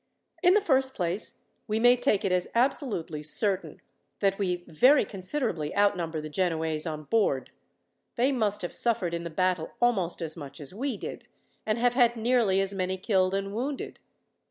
In 0.41 0.55
the 0.55 0.61
first 0.61 0.95
place, 0.95 1.41
we 1.67 1.79
may 1.79 1.95
take 1.95 2.25
it 2.25 2.31
as 2.31 2.47
absolutely 2.55 3.21
certain 3.21 3.81
that 4.19 4.39
we 4.39 4.63
very 4.65 5.05
considerably 5.05 5.75
outnumber 5.77 6.19
the 6.19 6.27
Genoese 6.27 6.87
on 6.87 7.03
board. 7.03 7.51
They 8.15 8.31
must 8.31 8.63
have 8.63 8.73
suffered 8.73 9.13
in 9.13 9.25
the 9.25 9.29
battle 9.29 9.73
almost 9.79 10.19
as 10.23 10.35
much 10.35 10.59
as 10.59 10.73
we 10.73 10.97
did, 10.97 11.27
and 11.67 11.77
have 11.77 11.93
had 11.93 12.15
nearly 12.15 12.59
as 12.61 12.73
many 12.73 12.97
killed 12.97 13.35
and 13.35 13.53
wounded. 13.53 13.99